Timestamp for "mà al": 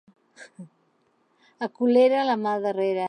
2.47-2.67